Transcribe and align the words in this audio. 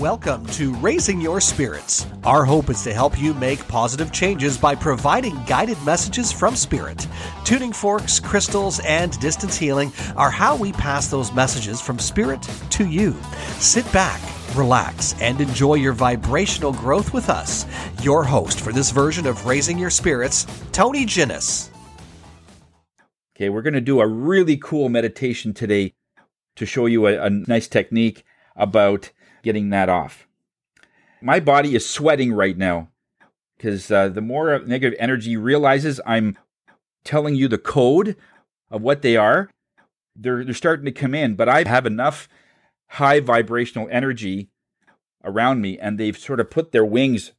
Welcome 0.00 0.46
to 0.46 0.72
Raising 0.76 1.20
Your 1.20 1.42
Spirits. 1.42 2.06
Our 2.24 2.46
hope 2.46 2.70
is 2.70 2.82
to 2.84 2.94
help 2.94 3.20
you 3.20 3.34
make 3.34 3.68
positive 3.68 4.10
changes 4.12 4.56
by 4.56 4.74
providing 4.74 5.34
guided 5.44 5.76
messages 5.84 6.32
from 6.32 6.56
Spirit. 6.56 7.06
Tuning 7.44 7.70
forks, 7.70 8.18
crystals, 8.18 8.80
and 8.86 9.20
distance 9.20 9.58
healing 9.58 9.92
are 10.16 10.30
how 10.30 10.56
we 10.56 10.72
pass 10.72 11.08
those 11.08 11.34
messages 11.34 11.82
from 11.82 11.98
Spirit 11.98 12.40
to 12.70 12.88
you. 12.88 13.14
Sit 13.58 13.84
back, 13.92 14.22
relax, 14.56 15.20
and 15.20 15.38
enjoy 15.38 15.74
your 15.74 15.92
vibrational 15.92 16.72
growth 16.72 17.12
with 17.12 17.28
us. 17.28 17.66
Your 18.02 18.24
host 18.24 18.58
for 18.58 18.72
this 18.72 18.92
version 18.92 19.26
of 19.26 19.44
Raising 19.44 19.78
Your 19.78 19.90
Spirits, 19.90 20.46
Tony 20.72 21.04
Ginnis. 21.04 21.68
Okay, 23.36 23.50
we're 23.50 23.60
going 23.60 23.74
to 23.74 23.82
do 23.82 24.00
a 24.00 24.06
really 24.06 24.56
cool 24.56 24.88
meditation 24.88 25.52
today 25.52 25.92
to 26.56 26.64
show 26.64 26.86
you 26.86 27.06
a, 27.06 27.26
a 27.26 27.28
nice 27.28 27.68
technique 27.68 28.24
about 28.56 29.10
getting 29.42 29.70
that 29.70 29.88
off. 29.88 30.26
My 31.22 31.40
body 31.40 31.74
is 31.74 31.88
sweating 31.88 32.32
right 32.32 32.56
now 32.56 32.88
because 33.56 33.90
uh, 33.90 34.08
the 34.08 34.22
more 34.22 34.58
negative 34.60 34.96
energy 34.98 35.36
realizes 35.36 36.00
I'm 36.06 36.38
telling 37.04 37.34
you 37.34 37.48
the 37.48 37.58
code 37.58 38.16
of 38.70 38.82
what 38.82 39.02
they 39.02 39.16
are, 39.16 39.50
they're, 40.16 40.44
they're 40.44 40.54
starting 40.54 40.86
to 40.86 40.92
come 40.92 41.14
in. 41.14 41.34
But 41.34 41.48
I 41.48 41.68
have 41.68 41.86
enough 41.86 42.28
high 42.88 43.20
vibrational 43.20 43.88
energy 43.90 44.48
around 45.24 45.60
me, 45.60 45.78
and 45.78 45.98
they've 45.98 46.16
sort 46.16 46.40
of 46.40 46.50
put 46.50 46.72
their 46.72 46.84
wings 46.84 47.32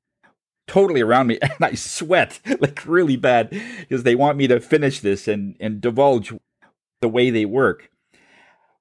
totally 0.67 1.01
around 1.01 1.27
me, 1.27 1.39
and 1.41 1.51
I 1.59 1.73
sweat 1.73 2.39
like 2.59 2.85
really 2.85 3.17
bad 3.17 3.49
because 3.79 4.03
they 4.03 4.15
want 4.15 4.37
me 4.37 4.47
to 4.47 4.59
finish 4.59 4.99
this 4.99 5.27
and, 5.27 5.55
and 5.59 5.81
divulge 5.81 6.33
the 7.01 7.09
way 7.09 7.29
they 7.29 7.45
work. 7.45 7.89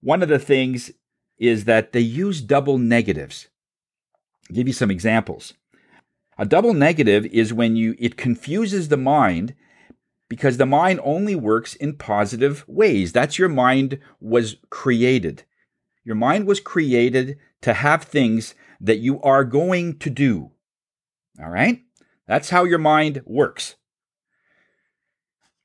One 0.03 0.23
of 0.23 0.29
the 0.29 0.39
things 0.39 0.93
is 1.41 1.65
that 1.65 1.93
they 1.93 2.01
use 2.01 2.41
double 2.41 2.79
negatives. 2.79 3.49
I'll 4.49 4.55
give 4.55 4.69
you 4.69 4.73
some 4.73 4.91
examples. 4.91 5.55
A 6.39 6.47
double 6.47 6.75
negative 6.75 7.27
is 7.27 7.53
when 7.53 7.75
you 7.75 7.97
it 7.99 8.17
confuses 8.17 8.89
the 8.89 8.97
mind 8.97 9.55
because 10.29 10.59
the 10.59 10.67
mind 10.67 11.01
only 11.03 11.35
works 11.35 11.75
in 11.75 11.97
positive 11.97 12.65
ways. 12.69 13.13
That's 13.13 13.39
your 13.39 13.49
mind 13.49 13.99
was 14.21 14.57
created. 14.71 15.43
Your 16.05 16.15
mind 16.15 16.47
was 16.47 16.61
created 16.61 17.39
to 17.63 17.75
have 17.75 18.05
things 18.05 18.55
that 18.81 18.99
you 18.99 19.21
are 19.23 19.45
going 19.45 19.99
to 19.99 20.09
do. 20.09 20.53
All 21.43 21.51
right? 21.51 21.83
That's 22.27 22.51
how 22.51 22.65
your 22.65 22.79
mind 22.79 23.23
works. 23.27 23.75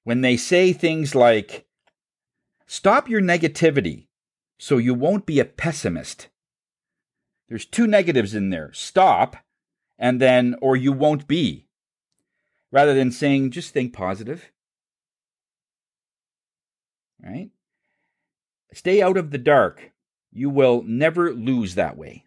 When 0.04 0.22
they 0.22 0.36
say 0.36 0.74
things 0.74 1.16
like, 1.16 1.68
stop 2.66 3.08
your 3.08 3.22
negativity, 3.22 4.05
so 4.58 4.78
you 4.78 4.94
won't 4.94 5.26
be 5.26 5.40
a 5.40 5.46
pessimist. 5.46 6.30
There's 7.50 7.66
two 7.66 7.88
negatives 7.88 8.34
in 8.34 8.50
there 8.50 8.72
stop, 8.74 9.38
and 9.98 10.20
then, 10.20 10.56
or 10.62 10.76
you 10.76 10.92
won't 10.92 11.28
be, 11.28 11.68
rather 12.72 12.94
than 12.94 13.12
saying 13.12 13.52
just 13.52 13.74
think 13.74 13.94
positive. 13.94 14.52
Right? 17.24 17.50
Stay 18.74 19.02
out 19.02 19.18
of 19.18 19.32
the 19.32 19.38
dark. 19.38 19.92
You 20.32 20.50
will 20.50 20.84
never 20.84 21.34
lose 21.34 21.76
that 21.76 21.98
way. 21.98 22.26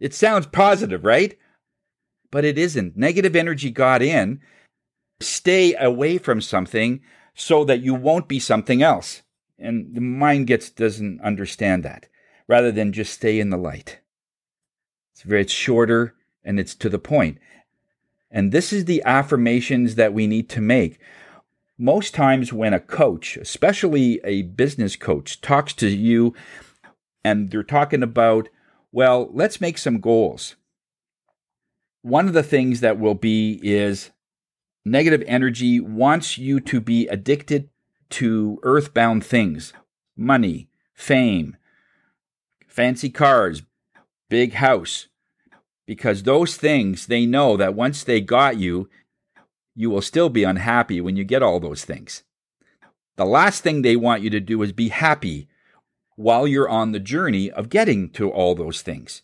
It 0.00 0.12
sounds 0.14 0.46
positive, 0.46 1.04
right? 1.04 1.38
But 2.30 2.44
it 2.44 2.58
isn't. 2.58 2.96
Negative 2.96 3.36
energy 3.36 3.70
got 3.70 4.02
in. 4.02 4.40
Stay 5.20 5.74
away 5.74 6.18
from 6.18 6.40
something 6.40 7.00
so 7.34 7.64
that 7.64 7.80
you 7.80 7.94
won't 7.94 8.28
be 8.28 8.40
something 8.40 8.82
else. 8.82 9.22
And 9.58 9.94
the 9.94 10.00
mind 10.00 10.46
gets 10.46 10.70
doesn't 10.70 11.20
understand 11.20 11.84
that. 11.84 12.06
Rather 12.48 12.70
than 12.70 12.92
just 12.92 13.12
stay 13.12 13.40
in 13.40 13.50
the 13.50 13.56
light. 13.56 14.00
It's 15.12 15.22
very 15.22 15.42
it's 15.42 15.52
shorter 15.52 16.14
and 16.44 16.60
it's 16.60 16.74
to 16.76 16.88
the 16.88 16.98
point. 16.98 17.38
And 18.30 18.52
this 18.52 18.72
is 18.72 18.84
the 18.84 19.02
affirmations 19.04 19.94
that 19.94 20.12
we 20.12 20.26
need 20.26 20.48
to 20.50 20.60
make. 20.60 20.98
Most 21.78 22.14
times 22.14 22.52
when 22.52 22.72
a 22.72 22.80
coach, 22.80 23.36
especially 23.36 24.20
a 24.24 24.42
business 24.42 24.96
coach, 24.96 25.40
talks 25.40 25.72
to 25.74 25.88
you 25.88 26.34
and 27.24 27.50
they're 27.50 27.62
talking 27.62 28.02
about, 28.02 28.48
well, 28.92 29.28
let's 29.32 29.60
make 29.60 29.78
some 29.78 30.00
goals. 30.00 30.56
One 32.02 32.28
of 32.28 32.34
the 32.34 32.42
things 32.42 32.80
that 32.80 32.98
will 32.98 33.14
be 33.14 33.58
is 33.62 34.10
negative 34.84 35.24
energy 35.26 35.80
wants 35.80 36.38
you 36.38 36.60
to 36.60 36.80
be 36.80 37.08
addicted 37.08 37.68
to 38.10 38.58
earthbound 38.62 39.24
things 39.24 39.72
money, 40.16 40.68
fame, 40.94 41.56
fancy 42.66 43.10
cars, 43.10 43.62
big 44.28 44.54
house, 44.54 45.08
because 45.86 46.22
those 46.22 46.56
things 46.56 47.06
they 47.06 47.26
know 47.26 47.56
that 47.56 47.74
once 47.74 48.02
they 48.02 48.20
got 48.20 48.56
you, 48.56 48.88
you 49.74 49.90
will 49.90 50.02
still 50.02 50.28
be 50.28 50.42
unhappy 50.42 51.00
when 51.00 51.16
you 51.16 51.24
get 51.24 51.42
all 51.42 51.60
those 51.60 51.84
things. 51.84 52.22
The 53.16 53.26
last 53.26 53.62
thing 53.62 53.82
they 53.82 53.96
want 53.96 54.22
you 54.22 54.30
to 54.30 54.40
do 54.40 54.62
is 54.62 54.72
be 54.72 54.88
happy 54.88 55.48
while 56.16 56.46
you're 56.46 56.68
on 56.68 56.92
the 56.92 57.00
journey 57.00 57.50
of 57.50 57.68
getting 57.68 58.10
to 58.10 58.30
all 58.30 58.54
those 58.54 58.82
things. 58.82 59.22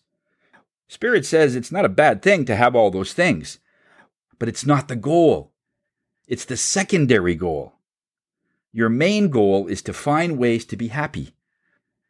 Spirit 0.87 1.25
says 1.25 1.55
it's 1.55 1.71
not 1.71 1.85
a 1.85 1.89
bad 1.89 2.21
thing 2.21 2.45
to 2.45 2.55
have 2.55 2.75
all 2.75 2.91
those 2.91 3.13
things, 3.13 3.59
but 4.39 4.47
it's 4.47 4.65
not 4.65 4.87
the 4.87 4.95
goal. 4.95 5.51
It's 6.27 6.45
the 6.45 6.57
secondary 6.57 7.35
goal. 7.35 7.73
Your 8.73 8.89
main 8.89 9.29
goal 9.29 9.67
is 9.67 9.83
to 9.83 9.93
find 9.93 10.37
ways 10.37 10.65
to 10.65 10.75
be 10.75 10.87
happy, 10.87 11.35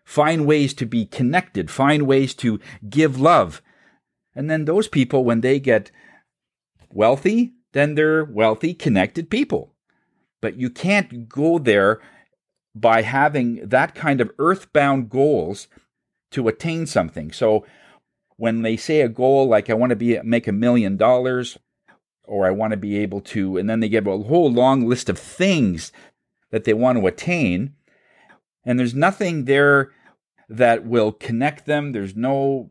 find 0.05 0.45
ways 0.45 0.73
to 0.75 0.85
be 0.85 1.05
connected, 1.05 1.69
find 1.69 2.07
ways 2.07 2.33
to 2.35 2.59
give 2.89 3.19
love. 3.19 3.61
And 4.33 4.49
then 4.49 4.65
those 4.65 4.87
people, 4.87 5.25
when 5.25 5.41
they 5.41 5.59
get 5.59 5.91
wealthy, 6.89 7.53
then 7.73 7.95
they're 7.95 8.23
wealthy, 8.23 8.73
connected 8.73 9.29
people. 9.29 9.75
But 10.41 10.57
you 10.57 10.69
can't 10.69 11.27
go 11.27 11.59
there 11.59 12.01
by 12.73 13.01
having 13.01 13.67
that 13.67 13.93
kind 13.93 14.21
of 14.21 14.31
earthbound 14.39 15.09
goals 15.09 15.67
to 16.31 16.47
attain 16.47 16.87
something. 16.87 17.31
So 17.31 17.65
when 18.37 18.61
they 18.61 18.77
say 18.77 19.01
a 19.01 19.09
goal 19.09 19.47
like 19.47 19.69
I 19.69 19.73
want 19.73 19.91
to 19.91 19.95
be 19.95 20.19
make 20.23 20.47
a 20.47 20.51
million 20.51 20.97
dollars 20.97 21.57
or 22.23 22.45
I 22.45 22.51
want 22.51 22.71
to 22.71 22.77
be 22.77 22.97
able 22.97 23.21
to 23.21 23.57
and 23.57 23.69
then 23.69 23.79
they 23.79 23.89
give 23.89 24.07
a 24.07 24.17
whole 24.17 24.51
long 24.51 24.87
list 24.87 25.09
of 25.09 25.19
things 25.19 25.91
that 26.53 26.65
they 26.65 26.73
want 26.73 26.99
to 26.99 27.07
attain. 27.07 27.73
And 28.63 28.77
there's 28.77 28.93
nothing 28.93 29.45
there 29.45 29.91
that 30.47 30.85
will 30.85 31.11
connect 31.11 31.65
them. 31.65 31.93
There's 31.93 32.15
no, 32.15 32.69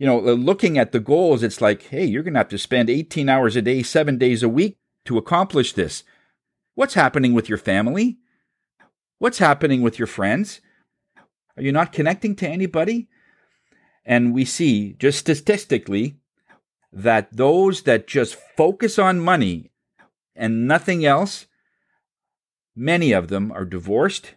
you 0.00 0.06
know, 0.06 0.18
uh, 0.18 0.32
looking 0.32 0.78
at 0.78 0.90
the 0.90 0.98
goals, 0.98 1.44
it's 1.44 1.60
like, 1.60 1.82
hey, 1.82 2.04
you're 2.04 2.24
going 2.24 2.34
to 2.34 2.40
have 2.40 2.48
to 2.48 2.58
spend 2.58 2.90
18 2.90 3.28
hours 3.28 3.54
a 3.54 3.62
day, 3.62 3.84
seven 3.84 4.18
days 4.18 4.42
a 4.42 4.48
week 4.48 4.78
to 5.04 5.16
accomplish 5.16 5.74
this. 5.74 6.02
What's 6.74 6.94
happening 6.94 7.34
with 7.34 7.48
your 7.48 7.56
family? 7.56 8.18
What's 9.20 9.38
happening 9.38 9.80
with 9.80 9.96
your 9.96 10.08
friends? 10.08 10.60
Are 11.56 11.62
you 11.62 11.70
not 11.70 11.92
connecting 11.92 12.34
to 12.36 12.48
anybody? 12.48 13.06
And 14.04 14.34
we 14.34 14.44
see 14.44 14.94
just 14.94 15.20
statistically 15.20 16.16
that 16.92 17.28
those 17.32 17.82
that 17.82 18.08
just 18.08 18.34
focus 18.34 18.98
on 18.98 19.20
money 19.20 19.70
and 20.34 20.66
nothing 20.66 21.06
else 21.06 21.46
Many 22.76 23.12
of 23.12 23.28
them 23.28 23.52
are 23.52 23.64
divorced. 23.64 24.34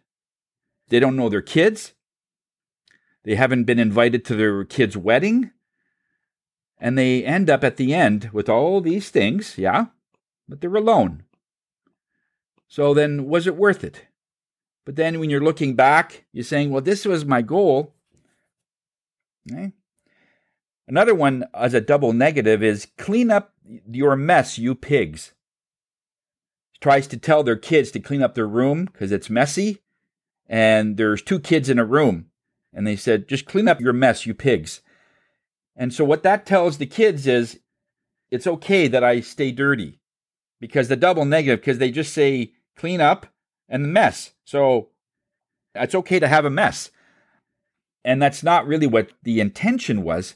They 0.90 1.00
don't 1.00 1.16
know 1.16 1.30
their 1.30 1.42
kids. 1.42 1.94
They 3.24 3.36
haven't 3.36 3.66
been 3.66 3.80
invited 3.80 4.24
to 4.26 4.36
their 4.36 4.64
kid's 4.64 4.96
wedding. 4.96 5.52
And 6.80 6.98
they 6.98 7.24
end 7.24 7.50
up 7.50 7.64
at 7.64 7.78
the 7.78 7.94
end 7.94 8.30
with 8.32 8.48
all 8.48 8.82
these 8.82 9.10
things, 9.10 9.58
yeah, 9.58 9.88
but 10.48 10.62
they're 10.62 10.76
alone. 10.76 11.24
So 12.68 12.94
then, 12.94 13.26
was 13.28 13.48
it 13.48 13.56
worth 13.56 13.84
it? 13.84 14.06
But 14.86 14.96
then 14.96 15.20
when 15.20 15.30
you're 15.30 15.44
looking 15.44 15.76
back, 15.76 16.26
you're 16.32 16.44
saying, 16.44 16.70
well, 16.70 16.82
this 16.82 17.06
was 17.06 17.26
my 17.26 17.42
goal. 17.42 17.96
Okay. 19.52 19.72
Another 20.88 21.16
one 21.16 21.46
as 21.54 21.74
a 21.74 21.82
double 21.82 22.14
negative 22.14 22.62
is 22.62 22.88
clean 22.98 23.32
up 23.32 23.54
your 23.90 24.16
mess, 24.16 24.58
you 24.58 24.76
pigs 24.76 25.34
tries 26.80 27.08
to 27.08 27.18
tell 27.18 27.44
their 27.44 27.56
kids 27.56 27.92
to 27.92 28.00
clean 28.00 28.22
up 28.22 28.36
their 28.36 28.48
room 28.48 28.86
because 28.86 29.12
it's 29.12 29.30
messy. 29.30 29.80
And 30.48 30.98
there's 30.98 31.22
two 31.22 31.40
kids 31.40 31.70
in 31.70 31.80
a 31.80 31.86
room. 31.86 32.28
And 32.74 32.86
they 32.86 32.96
said, 32.96 33.28
just 33.28 33.46
clean 33.46 33.68
up 33.68 33.82
your 33.82 33.94
mess, 33.94 34.26
you 34.26 34.34
pigs. 34.34 34.82
And 35.76 35.94
so 35.94 36.04
what 36.04 36.24
that 36.24 36.46
tells 36.46 36.78
the 36.78 36.86
kids 36.86 37.28
is 37.28 37.60
it's 38.32 38.48
okay 38.48 38.88
that 38.88 39.04
I 39.04 39.22
stay 39.22 39.52
dirty 39.52 40.00
because 40.60 40.88
the 40.88 40.96
double 40.96 41.26
negative, 41.26 41.60
because 41.60 41.78
they 41.78 41.92
just 41.92 42.14
say 42.14 42.54
clean 42.76 43.02
up 43.02 43.28
and 43.70 43.94
mess. 43.94 44.32
So 44.46 44.90
it's 45.76 45.96
okay 45.96 46.20
to 46.20 46.28
have 46.28 46.46
a 46.46 46.50
mess. 46.50 46.92
And 48.04 48.22
that's 48.22 48.44
not 48.44 48.68
really 48.68 48.88
what 48.88 49.10
the 49.24 49.40
intention 49.40 50.04
was, 50.04 50.36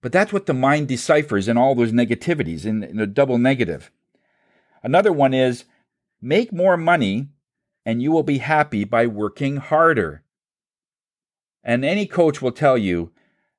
but 0.00 0.12
that's 0.12 0.32
what 0.32 0.46
the 0.46 0.54
mind 0.54 0.88
deciphers 0.88 1.48
in 1.48 1.56
all 1.56 1.74
those 1.74 1.92
negativities 1.92 2.64
in, 2.64 2.82
in 2.82 2.96
the 2.96 3.06
double 3.06 3.38
negative. 3.38 3.90
Another 4.84 5.12
one 5.12 5.32
is 5.32 5.64
make 6.20 6.52
more 6.52 6.76
money 6.76 7.28
and 7.86 8.02
you 8.02 8.12
will 8.12 8.22
be 8.22 8.38
happy 8.38 8.84
by 8.84 9.06
working 9.06 9.56
harder. 9.56 10.22
And 11.64 11.84
any 11.84 12.06
coach 12.06 12.42
will 12.42 12.52
tell 12.52 12.76
you 12.76 13.10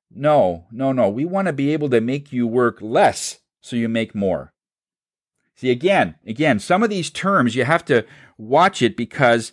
No, 0.08 0.66
no, 0.70 0.92
no. 0.92 1.10
We 1.10 1.24
want 1.24 1.46
to 1.46 1.52
be 1.52 1.72
able 1.72 1.90
to 1.90 2.00
make 2.00 2.32
you 2.32 2.46
work 2.46 2.78
less 2.80 3.40
so 3.60 3.74
you 3.74 3.88
make 3.88 4.14
more. 4.14 4.54
See, 5.56 5.70
again, 5.70 6.14
again, 6.24 6.60
some 6.60 6.84
of 6.84 6.90
these 6.90 7.10
terms 7.10 7.56
you 7.56 7.64
have 7.64 7.84
to 7.86 8.06
watch 8.38 8.80
it 8.80 8.96
because 8.96 9.52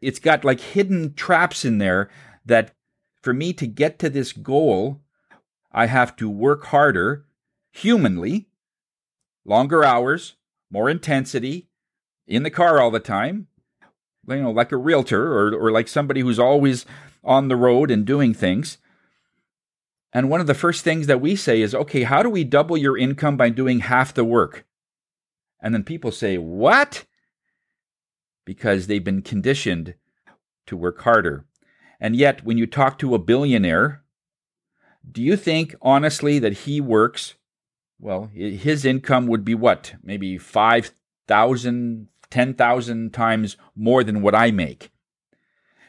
it's 0.00 0.20
got 0.20 0.44
like 0.44 0.60
hidden 0.60 1.14
traps 1.14 1.64
in 1.64 1.78
there 1.78 2.10
that 2.46 2.74
for 3.22 3.34
me 3.34 3.52
to 3.54 3.66
get 3.66 3.98
to 3.98 4.08
this 4.08 4.32
goal, 4.32 5.00
I 5.72 5.86
have 5.86 6.14
to 6.16 6.28
work 6.28 6.66
harder 6.66 7.26
humanly, 7.72 8.48
longer 9.44 9.84
hours, 9.84 10.36
more 10.72 10.88
intensity, 10.88 11.68
in 12.26 12.42
the 12.42 12.50
car 12.50 12.80
all 12.80 12.90
the 12.90 12.98
time, 12.98 13.46
you 14.26 14.36
know, 14.36 14.50
like 14.50 14.72
a 14.72 14.76
realtor 14.76 15.32
or, 15.32 15.54
or 15.54 15.70
like 15.70 15.86
somebody 15.86 16.20
who's 16.20 16.38
always 16.38 16.86
on 17.22 17.48
the 17.48 17.56
road 17.56 17.90
and 17.90 18.06
doing 18.06 18.32
things. 18.32 18.78
And 20.12 20.30
one 20.30 20.40
of 20.40 20.46
the 20.46 20.54
first 20.54 20.82
things 20.82 21.06
that 21.06 21.20
we 21.20 21.36
say 21.36 21.60
is, 21.60 21.74
okay, 21.74 22.04
how 22.04 22.22
do 22.22 22.30
we 22.30 22.44
double 22.44 22.76
your 22.76 22.96
income 22.96 23.36
by 23.36 23.50
doing 23.50 23.80
half 23.80 24.14
the 24.14 24.24
work? 24.24 24.64
And 25.60 25.74
then 25.74 25.84
people 25.84 26.10
say, 26.10 26.38
what? 26.38 27.04
Because 28.44 28.86
they've 28.86 29.04
been 29.04 29.22
conditioned 29.22 29.94
to 30.66 30.76
work 30.76 31.00
harder. 31.02 31.44
And 32.00 32.16
yet, 32.16 32.44
when 32.44 32.58
you 32.58 32.66
talk 32.66 32.98
to 32.98 33.14
a 33.14 33.18
billionaire, 33.18 34.02
do 35.10 35.22
you 35.22 35.36
think 35.36 35.74
honestly 35.80 36.38
that 36.38 36.52
he 36.52 36.80
works? 36.80 37.34
Well, 38.02 38.32
his 38.34 38.84
income 38.84 39.28
would 39.28 39.44
be 39.44 39.54
what? 39.54 39.94
Maybe 40.02 40.36
5,000, 40.36 42.08
10,000 42.30 43.12
times 43.12 43.56
more 43.76 44.02
than 44.02 44.22
what 44.22 44.34
I 44.34 44.50
make. 44.50 44.90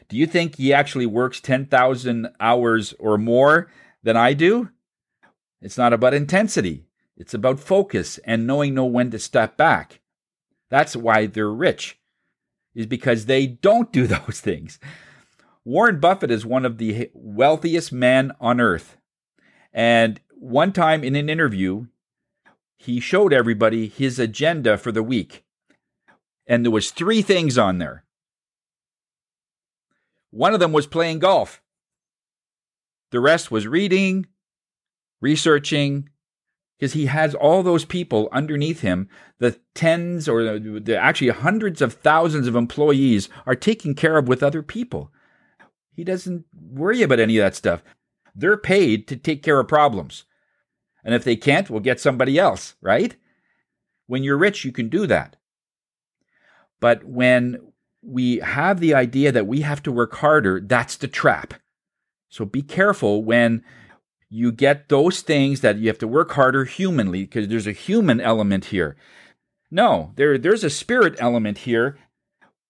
Do 0.08 0.16
you 0.16 0.24
think 0.24 0.54
he 0.54 0.72
actually 0.72 1.06
works 1.06 1.40
10,000 1.40 2.28
hours 2.38 2.94
or 3.00 3.18
more 3.18 3.68
than 4.04 4.16
I 4.16 4.32
do? 4.32 4.70
It's 5.60 5.76
not 5.76 5.92
about 5.92 6.14
intensity. 6.14 6.86
It's 7.16 7.34
about 7.34 7.58
focus 7.58 8.18
and 8.18 8.46
knowing 8.46 8.74
know 8.74 8.84
when 8.84 9.10
to 9.10 9.18
step 9.18 9.56
back. 9.56 10.00
That's 10.70 10.94
why 10.94 11.26
they're 11.26 11.50
rich, 11.50 11.98
is 12.76 12.86
because 12.86 13.26
they 13.26 13.44
don't 13.48 13.92
do 13.92 14.06
those 14.06 14.40
things. 14.40 14.78
Warren 15.64 15.98
Buffett 15.98 16.30
is 16.30 16.46
one 16.46 16.64
of 16.64 16.78
the 16.78 17.10
wealthiest 17.12 17.92
men 17.92 18.30
on 18.38 18.60
earth. 18.60 18.98
And 19.72 20.20
one 20.36 20.72
time 20.72 21.02
in 21.02 21.16
an 21.16 21.28
interview, 21.28 21.86
he 22.76 23.00
showed 23.00 23.32
everybody 23.32 23.88
his 23.88 24.18
agenda 24.18 24.76
for 24.76 24.92
the 24.92 25.02
week. 25.02 25.44
And 26.46 26.64
there 26.64 26.70
was 26.70 26.90
three 26.90 27.22
things 27.22 27.56
on 27.56 27.78
there. 27.78 28.04
One 30.30 30.52
of 30.52 30.60
them 30.60 30.72
was 30.72 30.86
playing 30.86 31.20
golf. 31.20 31.62
The 33.10 33.20
rest 33.20 33.50
was 33.50 33.66
reading, 33.66 34.26
researching, 35.20 36.08
because 36.78 36.94
he 36.94 37.06
has 37.06 37.34
all 37.34 37.62
those 37.62 37.84
people 37.84 38.28
underneath 38.32 38.80
him. 38.80 39.08
The 39.38 39.58
tens 39.74 40.28
or 40.28 40.58
the, 40.58 40.98
actually 40.98 41.28
hundreds 41.28 41.80
of 41.80 41.94
thousands 41.94 42.48
of 42.48 42.56
employees 42.56 43.28
are 43.46 43.54
taken 43.54 43.94
care 43.94 44.18
of 44.18 44.28
with 44.28 44.42
other 44.42 44.62
people. 44.62 45.12
He 45.92 46.02
doesn't 46.02 46.44
worry 46.52 47.02
about 47.02 47.20
any 47.20 47.38
of 47.38 47.44
that 47.44 47.54
stuff. 47.54 47.82
They're 48.34 48.56
paid 48.56 49.06
to 49.08 49.16
take 49.16 49.42
care 49.42 49.60
of 49.60 49.68
problems. 49.68 50.24
And 51.04 51.14
if 51.14 51.22
they 51.22 51.36
can't, 51.36 51.68
we'll 51.68 51.80
get 51.80 52.00
somebody 52.00 52.38
else, 52.38 52.74
right? 52.80 53.14
When 54.06 54.22
you're 54.22 54.38
rich, 54.38 54.64
you 54.64 54.72
can 54.72 54.88
do 54.88 55.06
that. 55.06 55.36
But 56.80 57.04
when 57.04 57.60
we 58.02 58.38
have 58.38 58.80
the 58.80 58.94
idea 58.94 59.32
that 59.32 59.46
we 59.46 59.60
have 59.60 59.82
to 59.84 59.92
work 59.92 60.14
harder, 60.16 60.60
that's 60.60 60.96
the 60.96 61.08
trap. 61.08 61.54
So 62.28 62.44
be 62.44 62.62
careful 62.62 63.22
when 63.22 63.62
you 64.28 64.50
get 64.50 64.88
those 64.88 65.20
things 65.20 65.60
that 65.60 65.78
you 65.78 65.88
have 65.88 65.98
to 65.98 66.08
work 66.08 66.32
harder 66.32 66.64
humanly 66.64 67.22
because 67.22 67.48
there's 67.48 67.66
a 67.66 67.72
human 67.72 68.20
element 68.20 68.66
here. 68.66 68.96
No, 69.70 70.12
there, 70.16 70.36
there's 70.38 70.64
a 70.64 70.70
spirit 70.70 71.14
element 71.18 71.58
here 71.58 71.98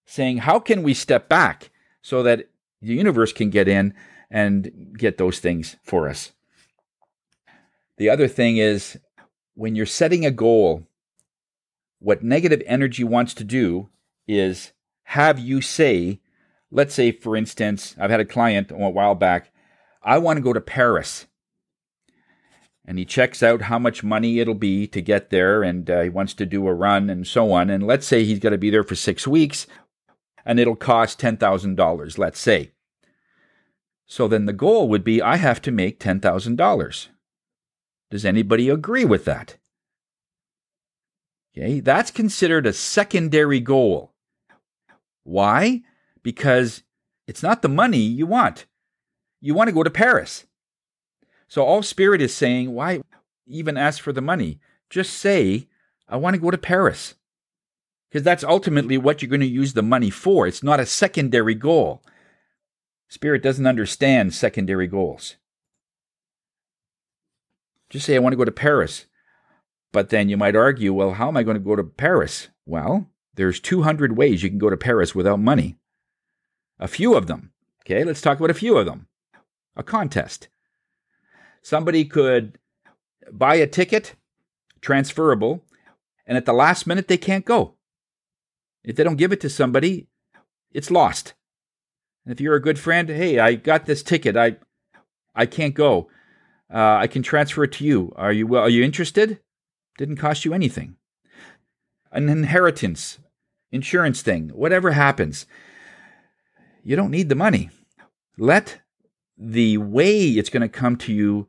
saying, 0.05 0.39
how 0.39 0.59
can 0.59 0.83
we 0.83 0.95
step 0.95 1.29
back 1.29 1.71
so 2.03 2.23
that 2.23 2.49
the 2.83 2.95
universe 2.95 3.33
can 3.33 3.51
get 3.51 3.69
in 3.69 3.95
and 4.31 4.95
get 4.99 5.17
those 5.17 5.39
things 5.39 5.77
for 5.83 6.09
us? 6.09 6.33
The 7.97 8.11
other 8.11 8.29
thing 8.29 8.57
is 8.57 8.99
when 9.55 9.77
you're 9.77 9.87
setting 9.87 10.27
a 10.27 10.31
goal, 10.31 10.87
what 11.99 12.23
negative 12.23 12.63
energy 12.67 13.05
wants 13.05 13.35
to 13.35 13.45
do 13.45 13.89
is 14.27 14.73
have 15.05 15.39
you 15.39 15.61
say, 15.61 16.21
let's 16.71 16.95
say, 16.95 17.13
for 17.13 17.37
instance, 17.37 17.95
I've 17.99 18.11
had 18.11 18.21
a 18.21 18.25
client 18.25 18.71
a 18.71 18.75
while 18.75 19.15
back 19.15 19.51
I 20.05 20.19
want 20.19 20.37
to 20.37 20.43
go 20.43 20.53
to 20.53 20.61
Paris. 20.61 21.27
And 22.85 22.99
he 22.99 23.07
checks 23.07 23.43
out 23.43 23.63
how 23.63 23.79
much 23.79 24.05
money 24.05 24.39
it'll 24.39 24.55
be 24.55 24.87
to 24.89 25.01
get 25.01 25.31
there, 25.31 25.63
and 25.63 25.89
uh, 25.89 26.03
he 26.03 26.11
wants 26.11 26.35
to 26.35 26.45
do 26.45 26.69
a 26.69 26.75
run 26.75 27.09
and 27.09 27.27
so 27.27 27.51
on. 27.53 27.71
And 27.71 27.87
let's 27.87 28.07
say 28.07 28.25
he's 28.25 28.39
going 28.39 28.53
to 28.53 28.59
be 28.59 28.69
there 28.69 28.85
for 28.85 28.95
six 28.95 29.27
weeks, 29.27 29.67
and 30.45 30.61
it'll 30.61 30.77
cost 30.77 31.19
$10,000, 31.19 32.19
let's 32.19 32.39
say. 32.39 32.73
So 34.07 34.29
then 34.29 34.45
the 34.45 34.53
goal 34.53 34.87
would 34.89 35.03
be 35.03 35.23
I 35.23 35.37
have 35.37 35.63
to 35.63 35.73
make 35.73 35.99
$10,000. 35.99 37.09
Does 38.15 38.25
anybody 38.25 38.69
agree 38.69 39.05
with 39.05 39.25
that? 39.25 39.57
Okay, 41.59 41.81
that's 41.81 42.13
considered 42.13 42.65
a 42.65 42.73
secondary 42.73 43.59
goal. 43.59 44.13
Why? 45.25 45.83
Because 46.23 46.85
it's 47.27 47.43
not 47.43 47.63
the 47.63 47.69
money 47.69 47.99
you 47.99 48.25
want 48.25 48.67
you 49.41 49.53
want 49.53 49.67
to 49.67 49.75
go 49.75 49.83
to 49.83 49.91
Paris. 49.91 50.47
So 51.49 51.65
all 51.65 51.83
Spirit 51.83 52.23
is 52.23 52.33
saying, 52.33 52.71
why 52.73 53.01
even 53.49 53.77
ask 53.77 54.01
for 54.01 54.13
the 54.13 54.21
money? 54.21 54.61
Just 54.89 55.15
say, 55.15 55.67
I 56.09 56.17
want 56.17 56.35
to 56.35 56.41
go 56.41 56.53
to 56.53 56.57
Paris. 56.57 57.17
Because 58.09 58.23
that's 58.23 58.45
ultimately 58.45 58.97
what 58.97 59.23
you're 59.23 59.29
going 59.29 59.41
to 59.41 59.47
use 59.49 59.73
the 59.73 59.83
money 59.83 60.11
for. 60.11 60.47
It's 60.47 60.63
not 60.63 60.79
a 60.79 60.87
secondary 60.87 61.57
goal. 61.57 62.01
Spirit 63.09 63.43
doesn't 63.43 63.67
understand 63.67 64.35
secondary 64.35 64.87
goals. 64.87 65.35
Just 67.95 68.07
say, 68.07 68.17
I 68.17 68.19
want 68.19 68.33
to 68.33 68.37
go 68.37 68.45
to 68.45 68.51
Paris. 68.51 69.07
But 69.93 70.09
then 70.09 70.29
you 70.29 70.37
might 70.37 70.57
argue, 70.57 70.93
well, 70.93 71.13
how 71.13 71.29
am 71.29 71.37
I 71.37 71.45
going 71.45 71.55
to 71.57 71.63
go 71.63 71.77
to 71.77 71.85
Paris? 71.85 72.49
Well, 72.67 73.09
there's 73.37 73.61
200 73.61 74.17
ways 74.17 74.43
you 74.43 74.49
can 74.49 74.59
go 74.59 74.69
to 74.69 74.77
Paris 74.77 75.15
without 75.15 75.39
money. 75.39 75.77
A 76.81 76.89
few 76.89 77.15
of 77.15 77.29
them. 77.29 77.53
Okay, 77.83 78.03
let's 78.03 78.21
talk 78.21 78.39
about 78.39 78.51
a 78.51 78.55
few 78.55 78.77
of 78.77 78.87
them 78.87 79.07
a 79.77 79.85
contest. 79.85 80.49
Somebody 81.63 82.05
could 82.05 82.59
buy 83.31 83.55
a 83.55 83.67
ticket, 83.69 84.17
transferable, 84.81 85.65
and 86.27 86.37
at 86.37 86.47
the 86.47 86.53
last 86.53 86.89
minute 86.89 87.07
they 87.07 87.17
can't 87.17 87.45
go. 87.45 87.77
If 88.83 88.97
they 88.97 89.05
don't 89.05 89.15
give 89.15 89.31
it 89.31 89.41
to 89.43 89.49
somebody, 89.49 90.09
it's 90.73 90.91
lost. 90.91 91.35
And 92.25 92.33
if 92.33 92.41
you're 92.41 92.57
a 92.57 92.61
good 92.61 92.81
friend, 92.81 93.09
hey, 93.09 93.39
I 93.39 93.55
got 93.55 93.87
this 93.87 94.03
ticket. 94.03 94.37
I 94.37 94.57
I 95.33 95.47
can't 95.47 95.75
go. 95.75 96.09
Uh, 96.75 96.97
I 96.99 97.07
can 97.07 97.23
transfer 97.23 97.63
it 97.65 97.73
to 97.73 97.85
you. 97.85 98.13
Are 98.17 98.33
you 98.33 98.57
are 98.57 98.69
you 98.69 98.83
interested? 98.83 99.39
Didn't 99.97 100.17
cost 100.17 100.45
you 100.45 100.53
anything. 100.53 100.97
An 102.11 102.29
inheritance, 102.29 103.19
insurance 103.71 104.23
thing, 104.23 104.49
whatever 104.49 104.91
happens, 104.91 105.47
you 106.83 106.97
don't 106.97 107.13
need 107.13 107.29
the 107.29 107.37
money. 107.37 107.71
Let 108.37 108.81
the 109.39 109.79
way 109.79 110.31
it's 110.31 110.51
going 110.51 110.63
to 110.63 110.69
come 110.69 110.97
to 110.97 111.13
you 111.13 111.47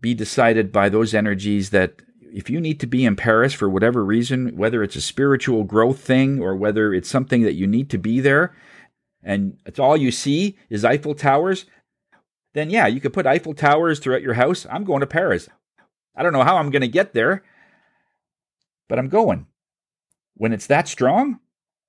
be 0.00 0.12
decided 0.12 0.72
by 0.72 0.88
those 0.88 1.14
energies 1.14 1.70
that 1.70 2.02
if 2.20 2.50
you 2.50 2.60
need 2.60 2.80
to 2.80 2.86
be 2.86 3.04
in 3.04 3.16
Paris 3.16 3.54
for 3.54 3.68
whatever 3.68 4.04
reason, 4.04 4.56
whether 4.56 4.82
it's 4.82 4.96
a 4.96 5.00
spiritual 5.00 5.62
growth 5.62 6.00
thing 6.00 6.40
or 6.40 6.54
whether 6.56 6.92
it's 6.92 7.08
something 7.08 7.42
that 7.42 7.54
you 7.54 7.66
need 7.66 7.90
to 7.90 7.98
be 7.98 8.20
there, 8.20 8.54
and 9.22 9.56
it's 9.64 9.78
all 9.78 9.96
you 9.96 10.10
see 10.10 10.56
is 10.68 10.84
Eiffel 10.84 11.14
Towers, 11.14 11.66
then 12.56 12.70
yeah, 12.70 12.86
you 12.86 13.00
could 13.00 13.12
put 13.12 13.26
Eiffel 13.26 13.54
Towers 13.54 13.98
throughout 13.98 14.22
your 14.22 14.34
house. 14.34 14.66
I'm 14.70 14.84
going 14.84 15.00
to 15.00 15.06
Paris. 15.06 15.48
I 16.16 16.22
don't 16.22 16.32
know 16.32 16.42
how 16.42 16.56
I'm 16.56 16.70
going 16.70 16.82
to 16.82 16.88
get 16.88 17.12
there, 17.12 17.44
but 18.88 18.98
I'm 18.98 19.08
going. 19.08 19.46
When 20.34 20.52
it's 20.52 20.66
that 20.68 20.88
strong, 20.88 21.38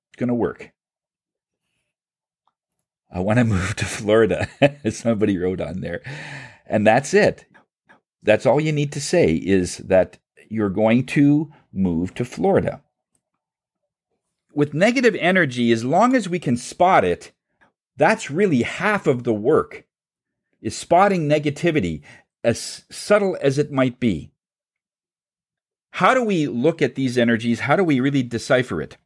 it's 0.09 0.19
going 0.19 0.27
to 0.27 0.33
work. 0.33 0.71
I 3.09 3.21
want 3.21 3.39
to 3.39 3.45
move 3.45 3.75
to 3.77 3.85
Florida. 3.85 4.49
Somebody 4.91 5.37
wrote 5.37 5.61
on 5.61 5.79
there. 5.79 6.01
And 6.65 6.85
that's 6.85 7.13
it. 7.13 7.45
That's 8.21 8.45
all 8.45 8.59
you 8.59 8.73
need 8.73 8.91
to 8.91 9.01
say 9.01 9.35
is 9.35 9.77
that 9.77 10.17
you're 10.49 10.69
going 10.69 11.05
to 11.05 11.49
move 11.71 12.13
to 12.15 12.25
Florida. 12.25 12.81
With 14.53 14.73
negative 14.73 15.15
energy, 15.15 15.71
as 15.71 15.85
long 15.85 16.13
as 16.13 16.27
we 16.27 16.39
can 16.39 16.57
spot 16.57 17.05
it, 17.05 17.31
that's 17.95 18.29
really 18.29 18.63
half 18.63 19.07
of 19.07 19.23
the 19.23 19.33
work 19.33 19.86
is 20.61 20.75
spotting 20.75 21.27
negativity, 21.29 22.01
as 22.43 22.85
subtle 22.89 23.37
as 23.41 23.57
it 23.57 23.71
might 23.71 23.99
be. 23.99 24.31
How 25.91 26.13
do 26.13 26.23
we 26.23 26.47
look 26.47 26.81
at 26.81 26.95
these 26.95 27.17
energies? 27.17 27.61
How 27.61 27.75
do 27.75 27.83
we 27.83 27.99
really 27.99 28.23
decipher 28.23 28.81
it? 28.81 28.97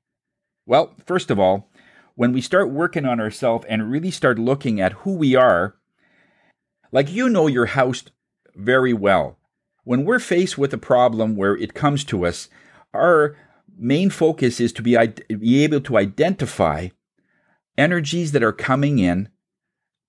Well, 0.66 0.96
first 1.06 1.32
of 1.32 1.40
all, 1.40 1.70
when 2.16 2.34
we 2.34 2.42
start 2.42 2.70
working 2.70 3.06
on 3.06 3.20
ourselves 3.20 3.66
and 3.70 3.90
really 3.90 4.12
start 4.12 4.38
looking 4.38 4.82
at 4.82 4.94
who 4.94 5.14
we 5.14 5.36
are, 5.36 5.76
Like 6.92 7.12
you 7.12 7.30
know 7.30 7.48
your 7.48 7.68
house 7.68 8.04
very 8.56 8.94
well. 8.94 9.38
When 9.84 10.06
we're 10.06 10.20
faced 10.20 10.58
with 10.58 10.74
a 10.74 10.78
problem 10.78 11.36
where 11.36 11.56
it 11.56 11.74
comes 11.74 12.04
to 12.06 12.26
us, 12.26 12.50
our 12.94 13.36
main 13.78 14.10
focus 14.10 14.60
is 14.60 14.74
to 14.74 14.82
be, 14.82 14.98
be 15.30 15.64
able 15.64 15.82
to 15.82 15.98
identify 15.98 16.90
energies 17.78 18.32
that 18.34 18.44
are 18.44 18.52
coming 18.52 19.00
in 19.00 19.30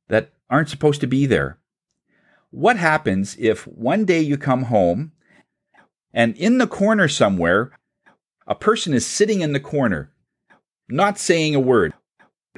that 0.09 0.33
aren't 0.53 0.69
supposed 0.69 1.01
to 1.01 1.07
be 1.07 1.25
there. 1.25 1.59
What 2.51 2.77
happens 2.77 3.35
if 3.41 3.67
one 3.67 4.05
day 4.05 4.21
you 4.21 4.37
come 4.37 4.65
home 4.65 5.13
and 6.13 6.37
in 6.37 6.59
the 6.59 6.67
corner 6.67 7.09
somewhere, 7.09 7.73
a 8.47 8.55
person 8.55 8.93
is 8.93 9.07
sitting 9.07 9.41
in 9.41 9.55
the 9.55 9.61
corner, 9.61 10.13
not 10.89 11.19
saying 11.19 11.55
a 11.55 11.61
word? 11.61 11.95